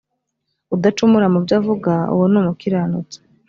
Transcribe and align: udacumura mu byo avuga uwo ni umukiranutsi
udacumura 0.75 1.27
mu 1.33 1.39
byo 1.43 1.53
avuga 1.59 1.93
uwo 2.13 2.25
ni 2.31 2.37
umukiranutsi 2.41 3.17